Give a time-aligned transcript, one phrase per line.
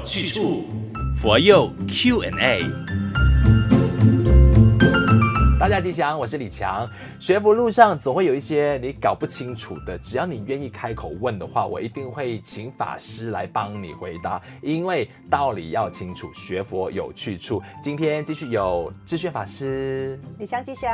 [0.00, 0.64] 有去处，
[1.14, 2.62] 佛佑 Q&A。
[5.58, 6.88] 大家吉祥，我是李强。
[7.18, 14.40] 学佛路上总会有一些你搞不清楚的，只要你愿意开口问的话，我一定会请法师来帮你回答。
[14.62, 17.62] 因为道理要清楚，学佛有去处。
[17.82, 20.90] 今天继续有智炫法师，李强吉祥。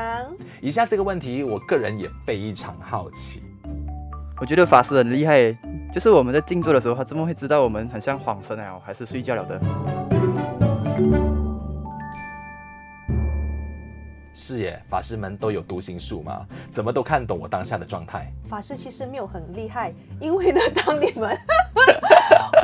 [0.60, 3.40] 以下这个问题，我个人也非常好奇。
[4.38, 5.56] 我觉得法师很厉害，
[5.92, 9.60] 就是我们在静坐的时候，他怎么会知道我们很像恍神了，还是睡觉了的？
[14.34, 16.46] 是耶，法师们都有读心术吗？
[16.70, 18.30] 怎么都看懂我当下的状态？
[18.46, 19.90] 法师其实没有很厉害，
[20.20, 21.34] 因为呢，当你们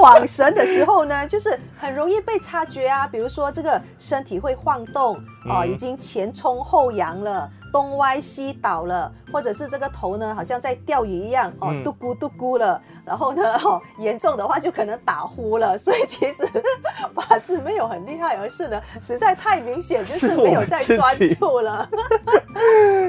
[0.03, 3.07] 恍神的时候呢， 就是很容易被察觉啊。
[3.07, 5.15] 比如说这个身体会晃动
[5.49, 7.49] 啊、嗯，已经前冲后扬了。
[7.73, 12.79] 东歪西倒了，或者是这个头呢，好像在钓鱼一样哦，嘟咕嘟咕了。
[13.03, 15.75] 然后呢， 哦，严重的话就可能打呼了。
[15.79, 16.47] 所以其实
[17.15, 21.89] 法师没有很厉害，而是呢，实在太明显，就是没有在专注了。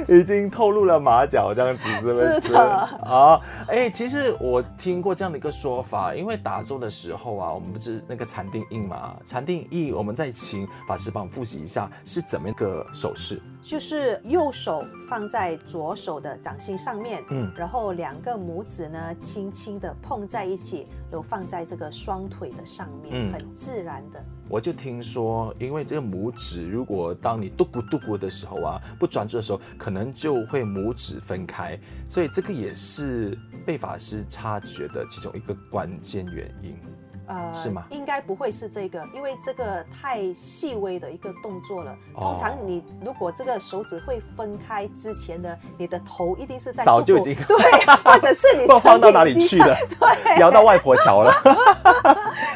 [0.10, 2.40] 已经透露了马脚，这样子是不是？
[2.42, 2.62] 是的。
[2.62, 9.16] 啊，哎，其实我听过这样的一个说法，因为打坐的时候啊，我们不是那个禅定印嘛？
[9.26, 13.42] 禅定印，我们再请法师帮我们复习一下是怎么一个手势。
[13.64, 24.22] 就是右手放在左手的掌心上面，嗯，然后两个拇指呢轻轻的碰在一起，都放在这个双腿的上面，嗯，很自然的。
[24.50, 36.78] 我就听说，因为这个拇指，如果当你嘟咕嘟咕的时候啊，不专注的时候，可能就会拇指分开，所以这个也是被法师察觉的其中一个关键原因。
[37.28, 37.86] 呃，是吗？
[37.90, 41.96] 应该不会是这个，因为这个太细微的一个动作了。
[42.16, 47.58] 通常你如果这个手指会分开之前呢，你的头一定是在早就已经 对，
[48.04, 49.76] 或者是你 放到哪里去了？
[50.00, 51.32] 对， 摇到外婆桥了。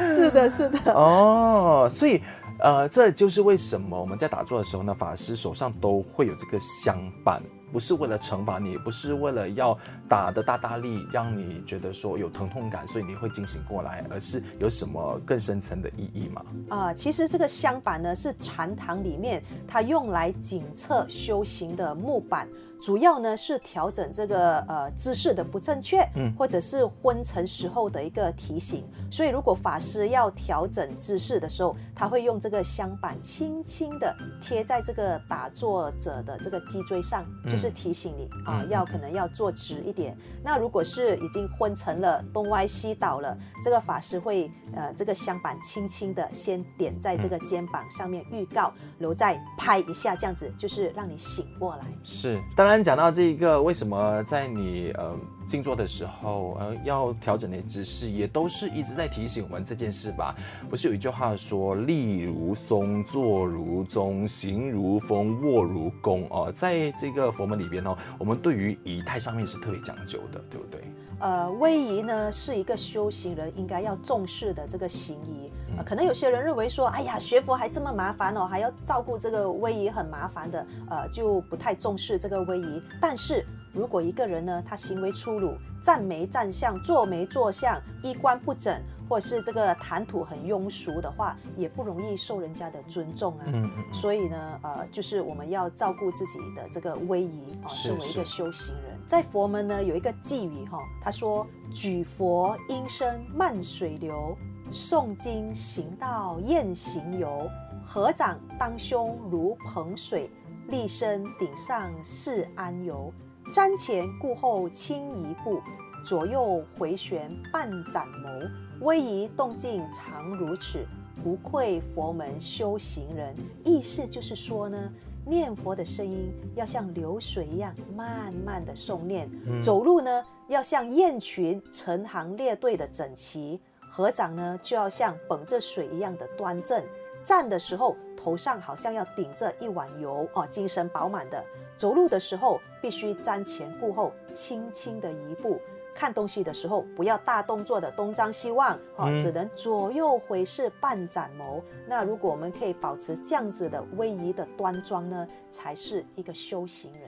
[0.06, 0.94] 是的，是的。
[0.94, 2.22] 哦，所以
[2.60, 7.42] 呃，这就是为什么我们在打坐的时候呢，法师手上都会有这个香板。
[7.72, 16.46] 不是为了惩罚你，不是为了要打的大大力，让你觉得说有疼痛感，所以你会惊醒过来，而是有什么更深层的意义吗？
[16.70, 22.48] 啊、其实这个香板呢，是禅堂里面它用来检测修行的木板。
[22.82, 28.86] 主要呢是调整这个呃姿势的不正确，嗯，或者是昏沉时候的一个提醒。
[29.10, 40.16] 所以如果法师要调整姿势的时候，他会用这个香板轻轻的贴在这个打坐者的这个脊椎上，就是提醒你啊，要可能要坐直一点。
[40.44, 51.82] 那如果是已经昏沉了，东歪西倒了，这个法师会呃这个香板轻轻的先点在这个肩膀上面预告，然后再拍一下，这样子就是让你醒过来。
[52.04, 55.16] 是，当然刚讲到这一个，为什么在你呃
[55.48, 60.36] 静坐的时候，呃要调整你的姿势，也都是一直在提醒我们这件事吧？
[60.70, 70.82] 不是有一句话说“立如松，坐如钟，行如风，卧如弓”哦，在这个佛门里边哦，我们对于仪态上面是特别讲究的，对不对？
[71.20, 75.47] 呃，威仪呢是一个修行人应该要重视的这个行仪。
[75.78, 82.82] 呃，可能有些人认为说，哎呀，学佛还这么麻烦哦，还要照顾这个威仪很麻烦的，呃，就不太重视这个威仪。
[83.00, 93.46] 但是如果一个人呢，他行为粗鲁，站没站相，坐没坐相，衣冠不整，或是这个谈吐很庸俗的话，也不容易受人家的尊重啊。
[93.46, 93.94] 嗯嗯。
[93.94, 104.36] 所以呢，呃，就是我们要照顾自己的这个威仪啊，身为一个修行人，在佛门呢有一个寄语哈，他说：举佛音声慢水流。
[104.72, 107.50] 诵经行道宴行游，
[107.86, 110.30] 合掌当胸如捧水，
[110.68, 113.12] 立身顶上是安游。
[113.50, 115.62] 瞻前顾后轻一步，
[116.04, 118.50] 左右回旋半盏眸。
[118.82, 120.86] 威仪动静常如此，
[121.24, 123.34] 不愧佛门修行人。
[123.64, 124.78] 意思就是说呢，
[125.26, 133.62] 念佛的声音要像流水一样慢慢的诵念，嗯，走路呢要像雁群成行列队的整齐。
[133.90, 136.82] 合掌呢，就要像捧着水一样的端正；
[137.24, 141.44] 站的时候，头上好像要顶着一碗油哦，精神饱满的。
[141.76, 145.60] 走路的时候，必须瞻前顾后，轻轻的一步。
[145.96, 151.60] 看东西的时候，不要大动作的东张西望哦，只能左右回视半盏眸。
[151.88, 157.07] 那如果我们可以保持这样子的威仪的端庄呢，才是一个修行人。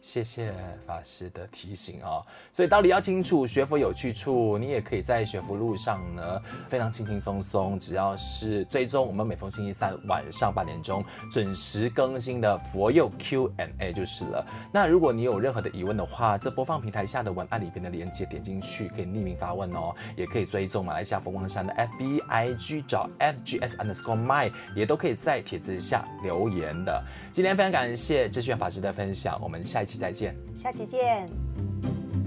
[0.00, 0.54] 谢谢
[0.86, 14.46] 法师的提醒哦，所以道理要清楚，学佛有去处，你也可以在学佛路上呢，非常轻轻松松，只要是追踪我们每逢星期三晚上八点钟准时更新的佛佑 Q&A 就是了。
[14.72, 27.04] 那如果你有任何的疑问的话，这播放平台下的文案里边的链接点进去可以匿名发问哦，也可以追踪马来西亚佛光山的 FB IG 找 FGS underscore my，也都可以在帖子下留言的。
[27.32, 29.98] 今天非常感谢智炫法师的分享，我们下一期。
[29.98, 31.26] 再见，下期见。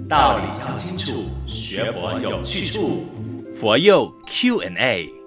[0.10, 3.06] 道理要清楚，学佛有去处，
[3.56, 5.21] 佛佑 Q&A。